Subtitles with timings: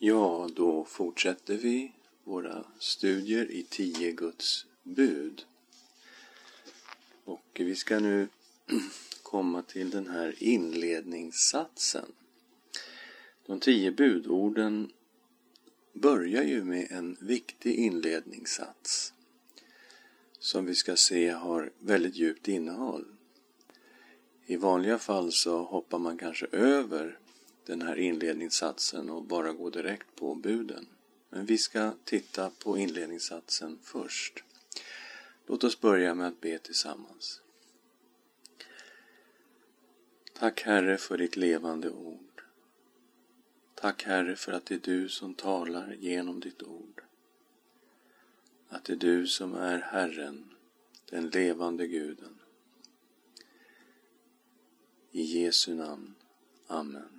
[0.00, 1.92] Ja, då fortsätter vi
[2.24, 5.44] våra studier i tio Guds bud.
[7.24, 8.28] Och vi ska nu
[9.22, 12.12] komma till den här inledningssatsen.
[13.46, 14.92] De tio budorden
[15.92, 19.12] börjar ju med en viktig inledningssats
[20.38, 23.04] som vi ska se har väldigt djupt innehåll.
[24.46, 27.18] I vanliga fall så hoppar man kanske över
[27.68, 30.86] den här inledningssatsen och bara gå direkt på buden.
[31.30, 34.44] Men vi ska titta på inledningssatsen först.
[35.46, 37.40] Låt oss börja med att be tillsammans.
[40.32, 42.42] Tack Herre för ditt levande ord.
[43.74, 47.02] Tack Herre för att det är du som talar genom ditt ord.
[48.68, 50.54] Att det är du som är Herren,
[51.10, 52.38] den levande guden.
[55.10, 56.14] I Jesu namn.
[56.66, 57.17] Amen.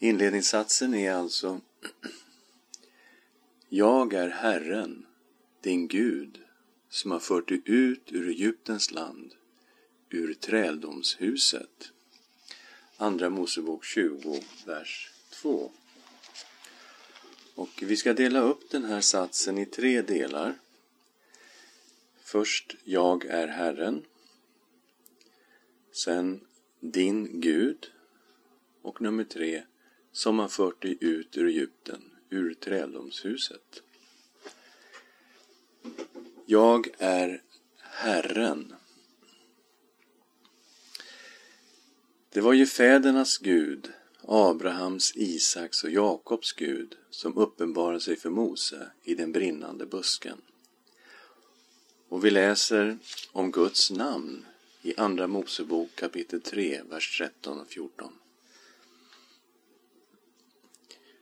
[0.00, 1.60] Inledningssatsen är alltså
[3.68, 5.06] Jag är Herren,
[5.60, 6.40] din Gud,
[6.88, 9.34] som har fört dig ut ur Egyptens land,
[10.10, 11.92] ur träldomshuset.
[12.96, 15.70] Andra Mosebok 20, vers 2.
[17.54, 20.58] Och vi ska dela upp den här satsen i tre delar.
[22.22, 24.04] Först Jag är Herren.
[25.92, 26.40] Sen
[26.80, 27.90] Din Gud.
[28.82, 29.62] Och nummer tre
[30.18, 33.82] som har fört dig ut ur Egypten, ur träldomshuset.
[36.46, 37.42] Jag är
[37.80, 38.74] Herren.
[42.32, 48.90] Det var ju fädernas Gud, Abrahams, Isaks och Jakobs Gud, som uppenbarade sig för Mose
[49.02, 50.40] i den brinnande busken.
[52.08, 52.98] Och vi läser
[53.32, 54.46] om Guds namn
[54.82, 58.12] i Andra Mosebok kapitel 3, vers 13 och 14.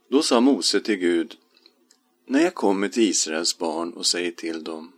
[0.08, 1.36] Då sa Mose till Gud,
[2.26, 4.92] när jag kommer till Israels barn och säger till dem,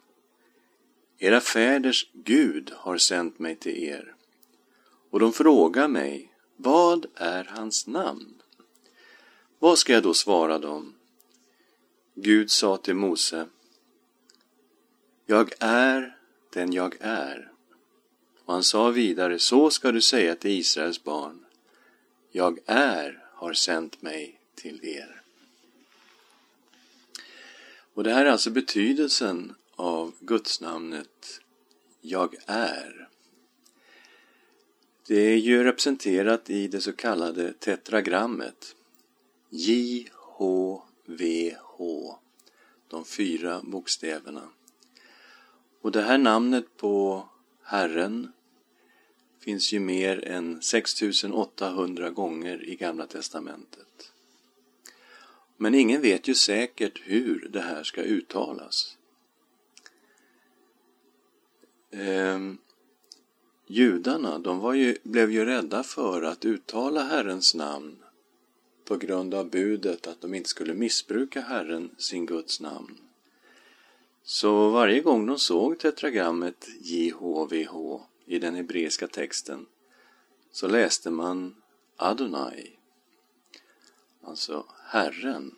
[1.19, 4.15] era fäders Gud har sänt mig till er,
[5.11, 8.35] och de frågar mig, vad är hans namn?
[9.59, 10.95] Vad ska jag då svara dem?
[12.15, 13.47] Gud sa till Mose,
[15.27, 16.17] Jag är
[16.53, 17.53] den jag är.
[18.45, 21.45] Och han sa vidare, så ska du säga till Israels barn,
[22.31, 25.23] Jag är har sänt mig till er.
[27.95, 31.41] Och det här är alltså betydelsen av gudsnamnet
[32.01, 33.09] Jag är.
[35.07, 38.77] Det är ju representerat i det så kallade tetragrammet
[39.51, 42.19] J, H, V, H.
[42.89, 44.49] De fyra bokstäverna.
[45.81, 47.29] Och det här namnet på
[47.63, 48.33] Herren
[49.41, 54.13] finns ju mer än 6800 gånger i Gamla Testamentet.
[55.61, 58.97] Men ingen vet ju säkert hur det här ska uttalas.
[61.91, 62.59] Ehm,
[63.67, 67.97] judarna, de var ju, blev ju rädda för att uttala Herrens namn
[68.85, 72.99] på grund av budet att de inte skulle missbruka Herren, sin Guds namn.
[74.23, 79.67] Så varje gång de såg tetragrammet JHVH i den hebreiska texten
[80.53, 81.55] så läste man
[81.97, 82.78] Adonai,
[84.29, 85.55] alltså Herren.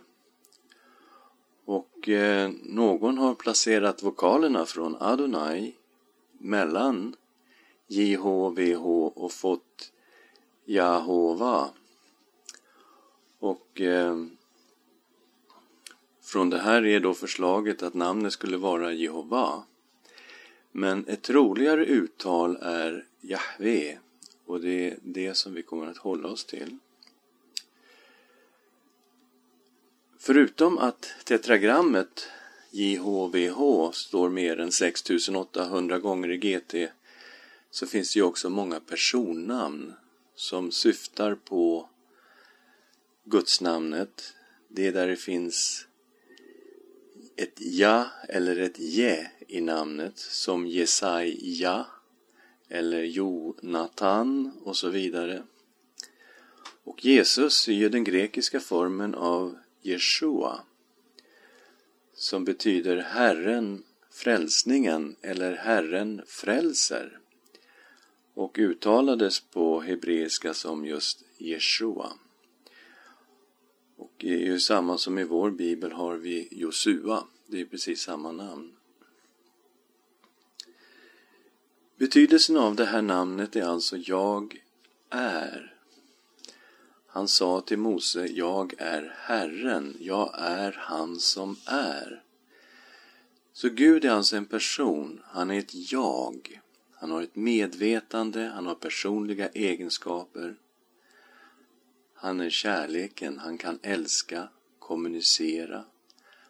[1.64, 5.74] Och eh, någon har placerat vokalerna från Adonai
[6.38, 7.16] mellan
[7.86, 9.92] JHVH och fått
[10.64, 11.70] Jahova.
[13.38, 14.24] Och eh,
[16.22, 19.62] från det här är då förslaget att namnet skulle vara Jehova.
[20.72, 23.98] Men ett troligare uttal är Jahve
[24.46, 26.78] och det är det som vi kommer att hålla oss till.
[30.22, 32.28] Förutom att tetragrammet
[32.70, 36.92] JHVH står mer än 6800 gånger i GT
[37.70, 39.92] så finns det ju också många personnamn
[40.34, 41.88] som syftar på
[43.24, 44.34] gudsnamnet.
[44.68, 45.86] Det är där det finns
[47.36, 51.86] ett ja eller ett je i namnet som Jesaja
[52.68, 55.42] eller Jonatan och så vidare.
[56.84, 60.60] Och Jesus är ju den grekiska formen av Jeshua
[62.14, 67.18] som betyder Herren frälsningen eller Herren frälser
[68.34, 72.12] och uttalades på hebreiska som just Jeshua.
[73.96, 78.00] Och det är ju samma som i vår bibel har vi Josua, det är precis
[78.00, 78.72] samma namn.
[81.96, 84.62] Betydelsen av det här namnet är alltså Jag
[85.10, 85.69] är.
[87.12, 92.22] Han sa till Mose, jag är Herren, jag är han som är.
[93.52, 96.60] Så Gud är alltså en person, han är ett jag.
[96.94, 100.56] Han har ett medvetande, han har personliga egenskaper.
[102.14, 104.48] Han är kärleken, han kan älska,
[104.78, 105.84] kommunicera.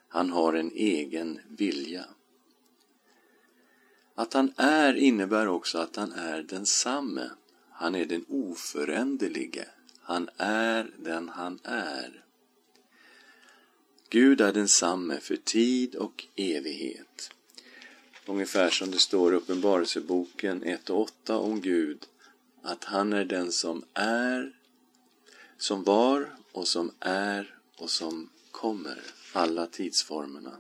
[0.09, 2.05] Han har en egen vilja.
[4.15, 7.31] Att han är innebär också att han är densamme.
[7.71, 9.69] Han är den oföränderlige.
[10.11, 12.25] Han är den han är.
[14.09, 17.31] Gud är densamme för tid och evighet.
[18.27, 22.07] Ungefär som det står i Uppenbarelseboken 1 och 8 om Gud,
[22.63, 24.53] att han är den som är,
[25.59, 29.03] som var och som är och som kommer,
[29.33, 30.57] alla tidsformerna.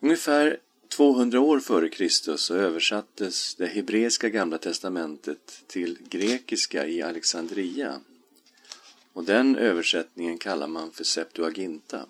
[0.00, 8.00] Ungefär 200 år före Kristus så översattes det hebreiska gamla testamentet till grekiska i Alexandria.
[9.12, 12.06] Och den översättningen kallar man för Septuaginta.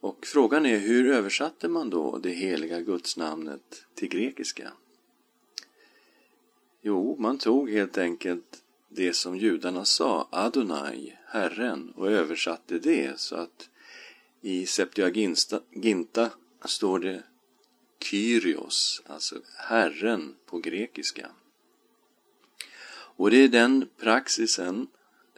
[0.00, 4.72] Och frågan är hur översatte man då det heliga gudsnamnet till grekiska?
[6.82, 13.36] Jo, man tog helt enkelt det som judarna sa, Adonai, Herren, och översatte det så
[13.36, 13.68] att
[14.40, 16.30] i Septuaginta
[16.66, 17.22] står det
[18.00, 21.30] Kyrios, alltså Herren på grekiska.
[23.16, 24.86] Och det är den praxisen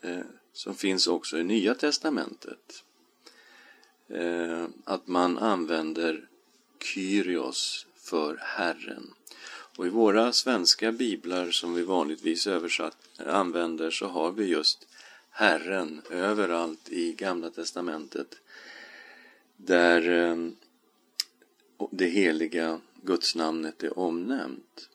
[0.03, 0.21] eh,
[0.53, 2.85] som finns också i Nya Testamentet.
[4.09, 6.29] Eh, att man använder
[6.81, 9.15] Kyrios för Herren.
[9.77, 12.97] Och i våra svenska biblar som vi vanligtvis översatt,
[13.27, 14.87] använder så har vi just
[15.31, 18.35] Herren överallt i Gamla Testamentet.
[19.57, 20.37] Där eh,
[21.91, 24.89] det heliga gudsnamnet är omnämnt.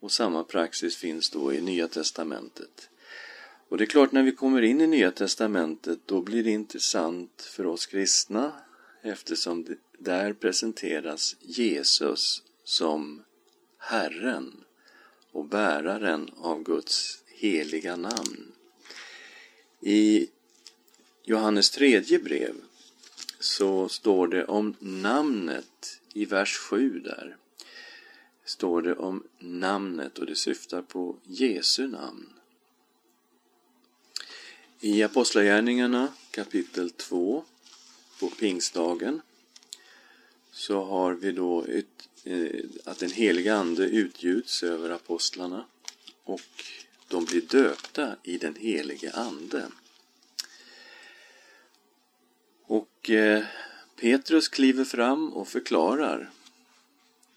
[0.00, 2.88] Och samma praxis finns då i Nya Testamentet.
[3.68, 7.42] Och det är klart, när vi kommer in i Nya Testamentet, då blir det intressant
[7.42, 8.52] för oss kristna
[9.02, 13.22] eftersom det där presenteras Jesus som
[13.78, 14.64] Herren
[15.32, 18.52] och bäraren av Guds heliga namn.
[19.80, 20.28] I
[21.24, 22.54] Johannes tredje brev
[23.44, 27.36] så står det om namnet i vers 7 där.
[28.44, 32.32] Står det om namnet och det syftar på Jesu namn.
[34.80, 37.44] I Apostlagärningarna kapitel 2
[38.20, 39.20] på pingstdagen
[40.52, 45.64] så har vi då ett, eh, att den heliga Ande utgjuts över apostlarna
[46.24, 46.64] och
[47.08, 49.68] de blir döpta i den helige Ande.
[53.04, 53.44] Och eh,
[53.96, 56.30] Petrus kliver fram och förklarar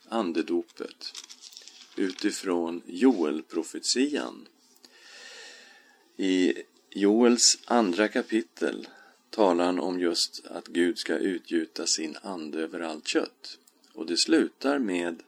[0.10, 1.14] andedopet
[1.96, 4.48] utifrån Joel-profetian.
[6.18, 6.54] I
[6.90, 8.88] Joels andra kapitel
[9.30, 13.58] talar han om just att Gud ska utgjuta sin ande över allt kött.
[13.94, 15.24] Och det slutar med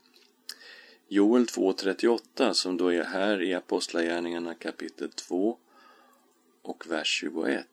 [1.07, 5.57] Joel 2.38 som då är här i Apostlagärningarna kapitel 2
[6.61, 7.67] och vers 21.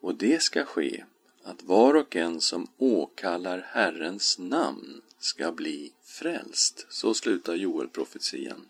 [0.00, 1.04] Och det ska ske
[1.42, 6.86] att var och en som åkallar Herrens namn ska bli frälst.
[6.88, 8.68] Så slutar Joel-profetian.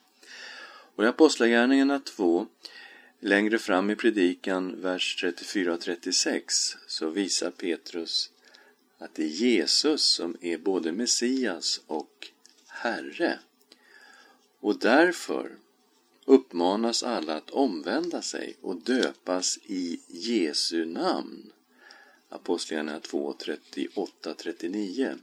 [0.97, 2.47] Och i Apostlagärningarna 2,
[3.21, 8.31] längre fram i predikan, vers 34 och 36, så visar Petrus
[8.99, 12.29] att det är Jesus som är både Messias och
[12.67, 13.39] Herre.
[14.61, 15.51] Och därför
[16.25, 21.53] uppmanas alla att omvända sig och döpas i Jesu namn
[22.29, 23.35] Apostlagärningarna 2,
[23.75, 25.19] 38-39.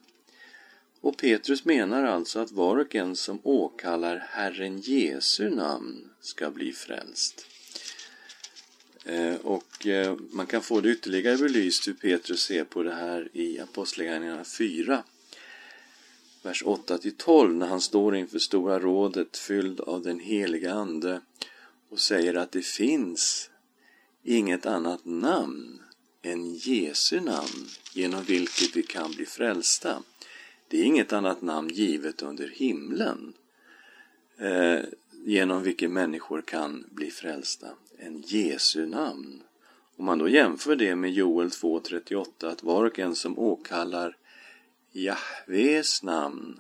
[1.01, 6.74] Och Petrus menar alltså att var och en som åkallar Herren Jesu namn ska bli
[6.74, 7.45] frälst.
[9.05, 13.29] Eh, och eh, man kan få det ytterligare belyst hur Petrus ser på det här
[13.33, 15.03] i Apostlagärningarna 4,
[16.43, 21.21] vers 8-12 när han står inför Stora rådet fylld av den heliga Ande
[21.89, 23.50] och säger att det finns
[24.24, 25.81] inget annat namn
[26.25, 30.03] än Jesu namn genom vilket vi kan bli frälsta.
[30.67, 33.34] Det är inget annat namn givet under himlen
[34.38, 34.79] eh,
[35.12, 37.67] genom vilket människor kan bli frälsta
[38.00, 39.44] än Jesu namn.
[39.98, 44.17] Om man då jämför det med Joel 2.38 att var och en som åkallar
[44.91, 46.60] Jahves namn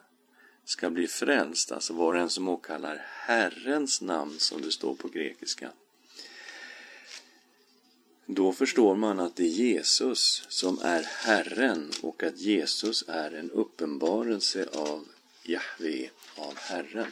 [0.65, 5.07] ska bli frälst, alltså var och en som åkallar Herrens namn som det står på
[5.07, 5.71] grekiska.
[8.27, 13.51] Då förstår man att det är Jesus som är Herren och att Jesus är en
[13.51, 15.07] uppenbarelse av
[15.43, 17.11] Jahve, av Herren.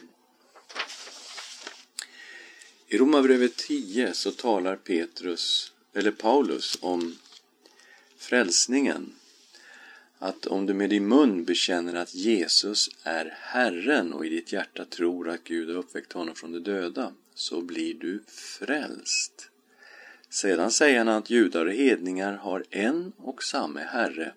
[2.88, 7.18] I Romarbrevet 10 så talar Petrus, eller Paulus om
[8.16, 9.12] frälsningen.
[10.18, 14.84] Att om du med din mun bekänner att Jesus är Herren och i ditt hjärta
[14.84, 19.50] tror att Gud har uppväckt honom från de döda, så blir du frälst.
[20.34, 24.34] Sedan säger han att judar och hedningar har en och samma Herre.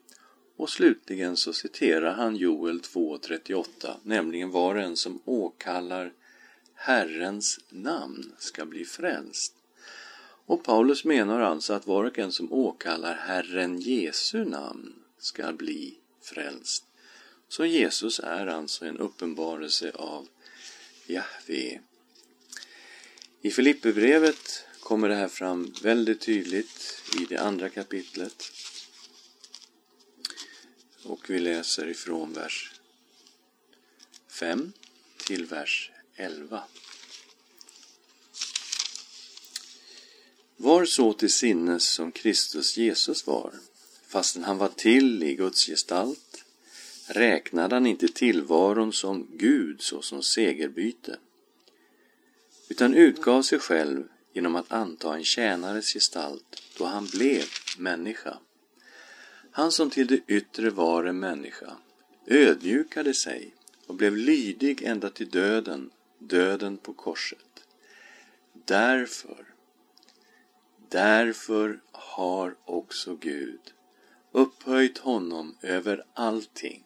[0.58, 6.14] Och slutligen så citerar han Joel 2.38, nämligen var och en som åkallar
[6.74, 9.54] Herrens namn ska bli frälst.
[10.46, 15.98] Och Paulus menar alltså att var och en som åkallar Herren Jesu namn ska bli
[16.22, 16.86] frälst.
[17.48, 20.28] Så Jesus är alltså en uppenbarelse av
[21.06, 21.80] Jahve.
[23.42, 28.52] I Filipperbrevet kommer det här fram väldigt tydligt i det andra kapitlet.
[31.04, 32.72] Och vi läser ifrån vers
[34.28, 34.74] 5
[35.18, 36.64] till vers 11.
[40.58, 43.54] Var så till sinnes som Kristus Jesus var,
[44.08, 46.46] fastän han var till i Guds gestalt,
[47.06, 51.20] räknade han inte tillvaron som Gud såsom segerbyte,
[52.70, 57.44] utan utgav sig själv genom att anta en tjänares gestalt då han blev
[57.78, 58.38] människa.
[59.52, 61.78] Han som till det yttre var en människa
[62.28, 63.56] ödmjukade sig
[63.88, 65.90] och blev lydig ända till döden,
[66.20, 67.68] döden på korset.
[68.66, 69.46] Därför,
[70.90, 73.62] därför har också Gud
[74.32, 76.84] upphöjt honom över allting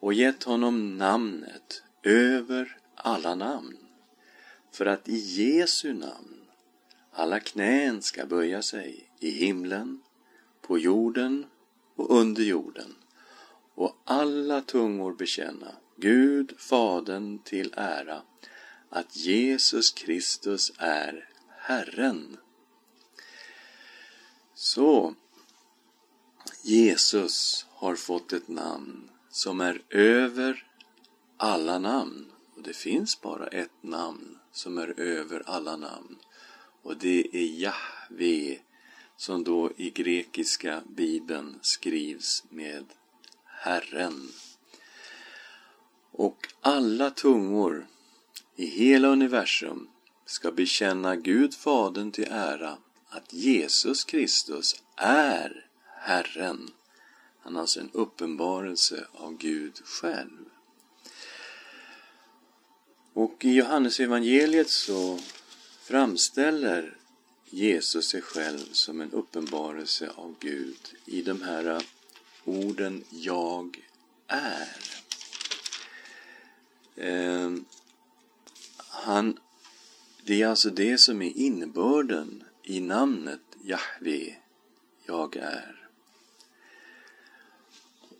[0.00, 3.76] och gett honom namnet över alla namn,
[4.72, 6.39] för att i Jesu namn
[7.10, 10.02] alla knän ska böja sig i himlen,
[10.60, 11.46] på jorden
[11.94, 12.94] och under jorden
[13.74, 18.22] och alla tungor bekänna Gud Fadern till ära
[18.88, 22.36] att Jesus Kristus är Herren.
[24.54, 25.14] Så,
[26.62, 30.66] Jesus har fått ett namn som är över
[31.36, 32.32] alla namn.
[32.56, 36.18] Och det finns bara ett namn som är över alla namn.
[36.82, 38.58] Och det är Jahve
[39.16, 42.84] som då i grekiska bibeln skrivs med
[43.44, 44.28] Herren.
[46.12, 47.86] Och alla tungor
[48.56, 49.88] i hela universum
[50.26, 56.70] ska bekänna Gud Fadern till ära att Jesus Kristus är Herren.
[57.40, 60.44] Han är alltså en uppenbarelse av Gud själv.
[63.12, 65.18] Och i Johannes evangeliet så
[65.90, 66.96] framställer
[67.44, 71.82] Jesus sig själv som en uppenbarelse av Gud i de här
[72.44, 73.88] orden ”Jag
[74.26, 74.76] är”.
[76.96, 77.50] Eh,
[78.88, 79.38] han,
[80.24, 84.36] det är alltså det som är innebörden i namnet Jahve,
[85.06, 85.88] jag är.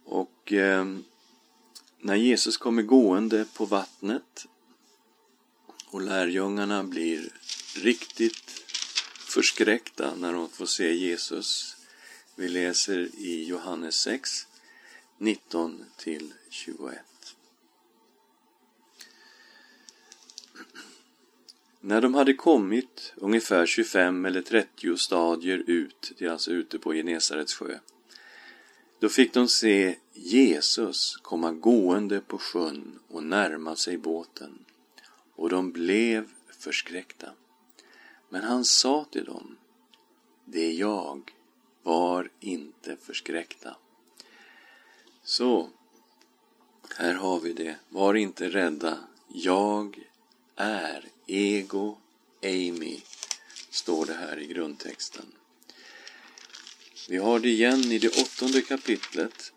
[0.04, 0.96] Och eh,
[1.98, 4.46] när Jesus kommer gående på vattnet
[5.90, 7.32] och lärjungarna blir
[7.76, 8.64] riktigt
[9.18, 11.76] förskräckta när de får se Jesus.
[12.36, 14.46] Vi läser i Johannes 6,
[15.18, 16.98] 19 till 21.
[21.80, 26.92] När de hade kommit ungefär 25 eller 30 stadier ut, det är alltså ute på
[26.92, 27.78] Genesarets sjö,
[28.98, 34.58] då fick de se Jesus komma gående på sjön och närma sig båten,
[35.34, 37.32] och de blev förskräckta.
[38.32, 39.56] Men han sa till dem,
[40.44, 41.34] det är jag,
[41.82, 43.76] var inte förskräckta.
[45.24, 45.70] Så,
[46.96, 47.76] här har vi det.
[47.88, 48.98] Var inte rädda.
[49.28, 49.98] Jag
[50.56, 51.98] är ego
[52.42, 53.00] Amy,
[53.70, 55.32] står det här i grundtexten.
[57.08, 59.52] Vi har det igen i det åttonde kapitlet.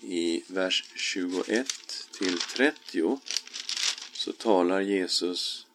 [0.00, 1.66] I vers 21
[2.18, 3.20] till 30
[4.12, 5.65] så talar Jesus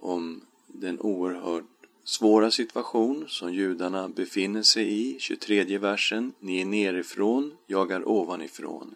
[0.00, 1.64] om den oerhört
[2.04, 5.16] svåra situation som judarna befinner sig i.
[5.18, 6.32] 23 versen.
[6.40, 8.94] Ni är nerifrån, jag är ovanifrån.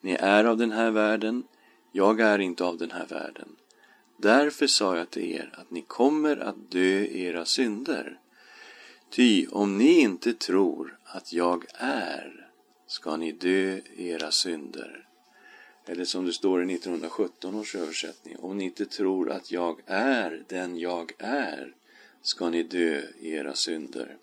[0.00, 1.44] Ni är av den här världen,
[1.92, 3.48] jag är inte av den här världen.
[4.16, 8.18] Därför sa jag till er att ni kommer att dö era synder.
[9.10, 12.48] Ty om ni inte tror att jag är,
[12.86, 15.06] ska ni dö era synder.
[15.86, 18.36] Eller som det står i 1917 års översättning.
[18.38, 21.74] Om ni inte tror att jag är den jag är
[22.22, 24.16] ska ni dö i era synder.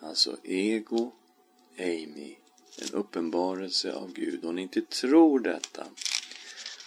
[0.00, 1.12] Alltså ego,
[1.78, 2.36] Amy,
[2.78, 4.44] en uppenbarelse av Gud.
[4.44, 5.86] Om ni inte tror detta,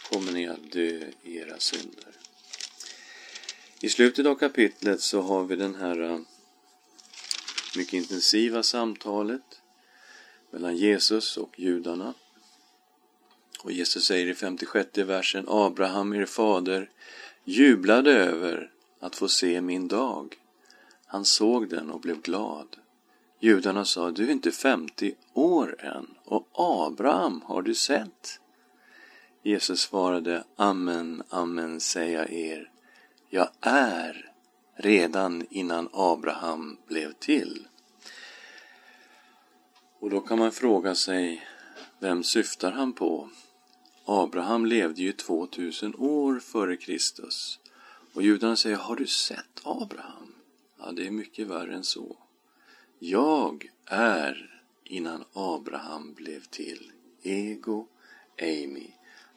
[0.10, 2.12] kommer ni att dö i era synder.
[3.82, 6.20] I slutet av kapitlet så har vi den här eh,
[7.78, 9.62] mycket intensiva samtalet
[10.52, 12.14] mellan Jesus och judarna.
[13.66, 16.90] Och Jesus säger i 56 versen Abraham, er fader,
[17.44, 20.36] jublade över att få se min dag.
[21.06, 22.68] Han såg den och blev glad.
[23.40, 28.40] Judarna sa, du är inte 50 år än och Abraham har du sett.
[29.44, 32.72] Jesus svarade, amen, amen säger jag er,
[33.30, 34.32] jag är
[34.76, 37.68] redan innan Abraham blev till.
[40.00, 41.48] Och då kan man fråga sig,
[42.00, 43.30] vem syftar han på?
[44.06, 47.60] Abraham levde ju 2000 år före Kristus.
[48.14, 50.34] Och judarna säger, har du sett Abraham?
[50.80, 52.18] Ja, det är mycket värre än så.
[53.00, 56.92] Jag är innan Abraham blev till.
[57.24, 57.88] Ego
[58.42, 58.88] Amy.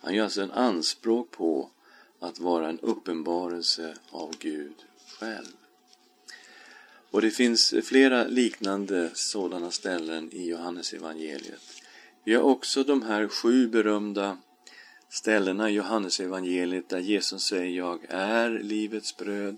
[0.00, 1.70] Han gör alltså en anspråk på
[2.20, 4.74] att vara en uppenbarelse av Gud
[5.18, 5.56] själv.
[7.10, 11.62] Och det finns flera liknande sådana ställen i Johannes evangeliet.
[12.24, 14.38] Vi har också de här sju berömda
[15.08, 19.56] ställena i Johannesevangeliet där Jesus säger Jag är livets bröd,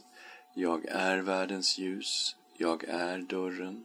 [0.55, 3.85] jag är världens ljus, jag är dörren,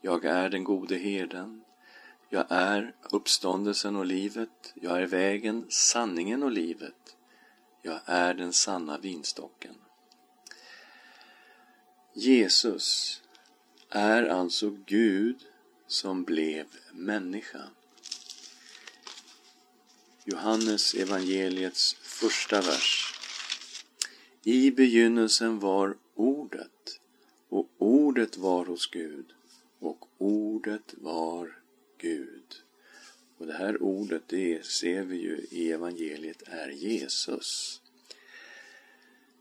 [0.00, 1.64] jag är den gode herden,
[2.28, 7.16] jag är uppståndelsen och livet, jag är vägen, sanningen och livet,
[7.82, 9.74] jag är den sanna vinstocken.
[12.14, 13.22] Jesus
[13.90, 15.36] är alltså Gud
[15.86, 17.62] som blev människa.
[20.30, 23.14] Johannes evangeliets första vers.
[24.44, 27.00] I begynnelsen var Ordet,
[27.48, 29.24] och Ordet var hos Gud,
[29.78, 31.58] och Ordet var
[31.98, 32.54] Gud.
[33.38, 37.80] Och det här ordet, det ser vi ju i evangeliet, är Jesus.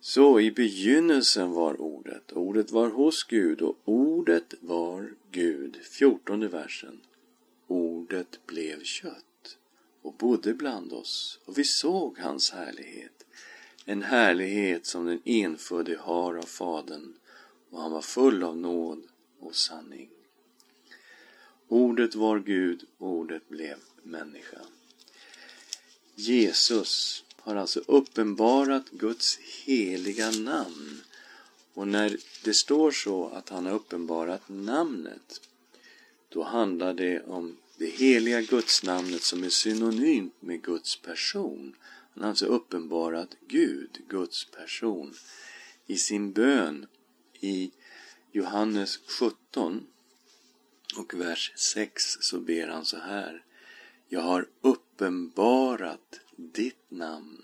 [0.01, 5.75] Så i begynnelsen var ordet, ordet var hos Gud och ordet var Gud.
[5.75, 7.01] Fjortonde versen.
[7.67, 9.26] Ordet blev kött
[10.07, 13.25] och bodde bland oss och vi såg hans härlighet.
[13.85, 17.13] En härlighet som den enfödde har av Fadern
[17.69, 19.03] och han var full av nåd
[19.39, 20.09] och sanning.
[21.67, 24.61] Ordet var Gud, ordet blev människa.
[26.15, 31.01] Jesus har alltså uppenbarat Guds heliga namn.
[31.73, 35.41] Och när det står så att han har uppenbarat namnet,
[36.29, 41.75] då handlar det om det heliga gudsnamnet som är synonymt med Guds person.
[42.13, 45.13] Han har alltså uppenbarat Gud, Guds person,
[45.85, 46.87] i sin bön
[47.39, 47.71] i
[48.31, 49.87] Johannes 17
[50.97, 53.43] och vers 6 så ber han så här.
[54.09, 57.43] Jag har uppenbarat ditt namn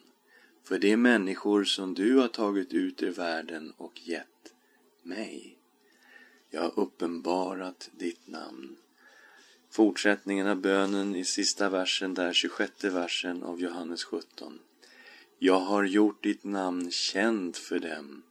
[0.63, 4.54] för de människor som du har tagit ut ur världen och gett
[5.04, 5.58] mig.
[6.50, 8.76] Jag har uppenbarat ditt namn.
[9.73, 14.59] Fortsättningen av bönen i sista versen, där 26 versen av Johannes 17.
[15.39, 18.23] Jag har gjort ditt namn känt för dem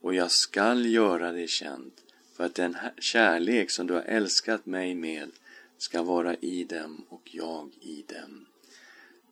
[0.00, 2.04] och jag skall göra det känt
[2.36, 5.30] för att den kärlek som du har älskat mig med
[5.78, 8.46] ska vara i dem och jag i dem.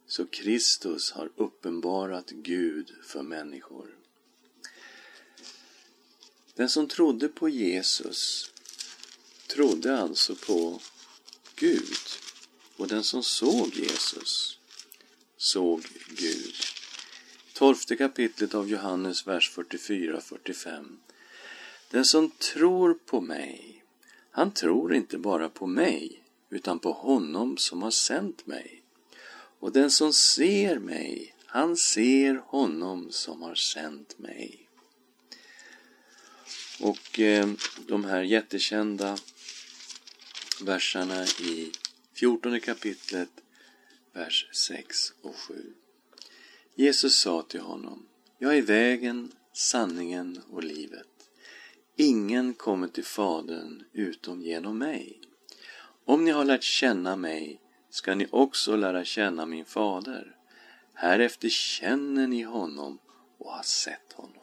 [0.07, 3.87] Så Kristus har uppenbarat Gud för människor.
[6.55, 8.53] Den som trodde på Jesus
[9.47, 10.81] trodde alltså på
[11.57, 11.99] Gud.
[12.77, 14.59] Och den som såg Jesus
[15.37, 16.55] såg Gud.
[17.53, 20.97] Tolfte kapitlet av Johannes, vers 44-45.
[21.91, 23.85] Den som tror på mig,
[24.31, 28.83] han tror inte bara på mig, utan på honom som har sänt mig.
[29.61, 34.69] Och den som ser mig, han ser honom som har sänt mig.
[36.81, 37.49] Och eh,
[37.87, 39.19] de här jättekända
[40.63, 41.73] verserna i
[42.15, 43.29] 14 kapitlet,
[44.13, 45.75] vers 6 och 7.
[46.75, 48.07] Jesus sa till honom,
[48.39, 51.07] Jag är vägen, sanningen och livet.
[51.97, 55.21] Ingen kommer till Fadern utom genom mig.
[56.05, 60.37] Om ni har lärt känna mig ska ni också lära känna min fader.
[60.95, 62.99] Härefter känner ni honom
[63.39, 64.43] och har sett honom.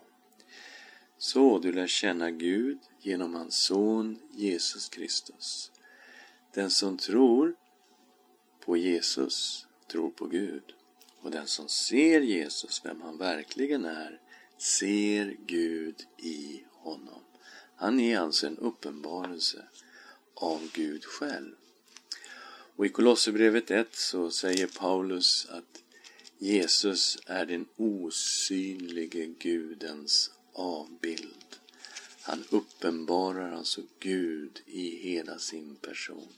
[1.18, 5.72] Så du lär känna Gud genom hans son Jesus Kristus.
[6.54, 7.56] Den som tror
[8.60, 10.64] på Jesus tror på Gud.
[11.22, 14.22] Och den som ser Jesus, vem han verkligen är,
[14.58, 17.22] ser Gud i honom.
[17.76, 19.66] Han är alltså en uppenbarelse
[20.34, 21.56] av Gud själv.
[22.76, 25.84] Och i Kolosserbrevet 1 så säger Paulus att
[26.38, 31.56] Jesus är den osynlige Gudens avbild.
[32.22, 36.34] Han uppenbarar alltså Gud i hela sin person.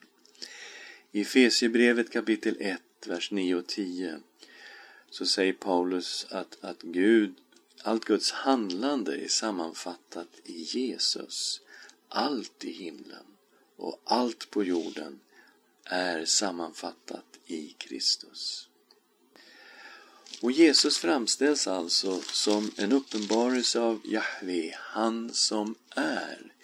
[1.16, 4.20] I Efesierbrevet kapitel 1, vers 9 och 10
[5.10, 7.36] så säger Paulus att, att Gud,
[7.84, 11.62] allt Guds handlande är sammanfattat i Jesus.
[12.10, 13.26] Allt i himlen
[13.76, 15.20] och allt på jorden
[15.84, 18.70] är sammanfattat i Kristus.
[20.42, 26.55] Och Jesus framställs alltså som en uppenbarelse av Jahve, han som är.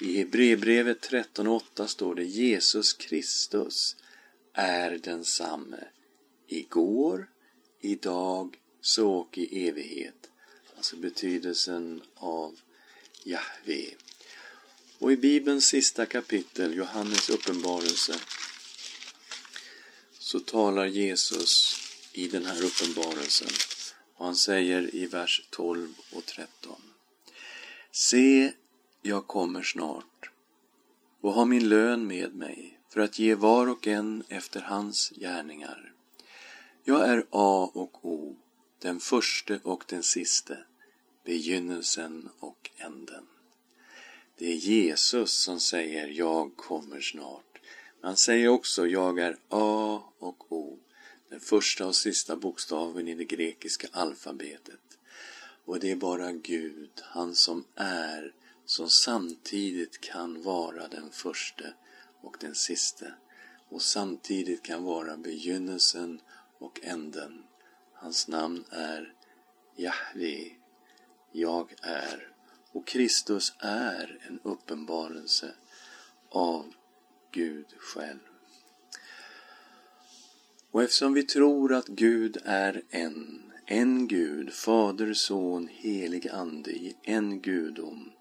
[0.00, 3.96] I Hebreerbrevet 13.8 står det Jesus Kristus
[4.52, 5.84] är densamme
[6.46, 7.30] igår,
[7.80, 10.30] idag, så och i evighet.
[10.76, 12.60] Alltså betydelsen av
[13.24, 13.94] Jahve.
[14.98, 18.14] Och i Bibelns sista kapitel, Johannes uppenbarelse,
[20.18, 21.76] så talar Jesus
[22.12, 23.50] i den här uppenbarelsen.
[24.14, 26.82] Och han säger i vers 12 och 13.
[27.92, 28.52] Se,
[29.02, 30.30] jag kommer snart
[31.20, 35.92] och har min lön med mig för att ge var och en efter hans gärningar.
[36.84, 38.36] Jag är A och O,
[38.78, 40.58] den förste och den siste,
[41.24, 43.26] begynnelsen och änden.
[44.38, 47.58] Det är Jesus som säger jag kommer snart.
[48.00, 50.78] Men han säger också jag är A och O,
[51.28, 54.98] den första och sista bokstaven i det grekiska alfabetet.
[55.64, 58.32] Och det är bara Gud, han som är,
[58.68, 61.74] som samtidigt kan vara den förste
[62.20, 63.14] och den siste
[63.68, 66.20] och samtidigt kan vara begynnelsen
[66.58, 67.44] och änden.
[67.92, 69.14] Hans namn är
[69.76, 70.50] Jahve,
[71.32, 72.32] jag är.
[72.72, 75.54] Och Kristus är en uppenbarelse
[76.28, 76.74] av
[77.32, 78.20] Gud själv.
[80.70, 86.96] Och eftersom vi tror att Gud är en, en Gud, Fader, Son, Helig Ande i
[87.02, 88.12] en gudom,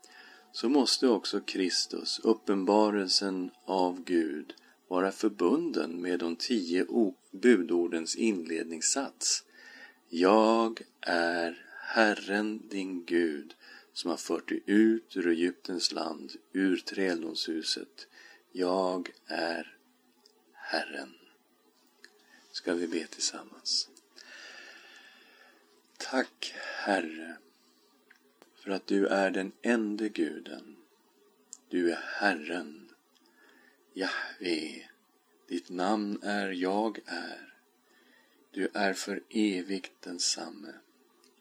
[0.51, 4.53] så måste också Kristus, uppenbarelsen av Gud,
[4.87, 6.85] vara förbunden med de tio
[7.31, 9.43] budordens inledningssats.
[10.09, 13.55] Jag är Herren din Gud
[13.93, 18.07] som har fört dig ut ur Egyptens land, ur träldomshuset.
[18.51, 19.77] Jag är
[20.53, 21.13] Herren
[22.57, 23.89] ska vi be tillsammans.
[25.97, 27.37] Tack Herre
[28.67, 30.75] för att du är den enda guden.
[31.69, 32.89] Du är Herren,
[33.93, 34.89] Jahve.
[35.47, 37.53] Ditt namn är Jag är.
[38.51, 40.73] Du är för evigt densamme.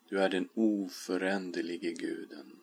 [0.09, 2.57] Du är den oföränderlige guden.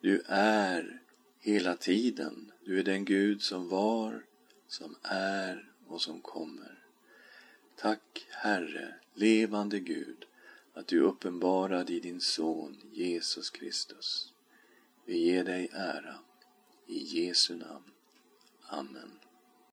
[0.00, 1.02] Du är
[1.40, 2.52] hela tiden.
[2.64, 4.24] Du är den Gud som var,
[4.68, 6.84] som är och som kommer.
[7.76, 10.26] Tack, Herre, levande Gud,
[10.76, 14.32] att du uppenbarad i din Son Jesus Kristus.
[15.04, 16.14] Vi ger dig ära.
[16.86, 17.92] I Jesu namn.
[18.68, 19.18] Amen.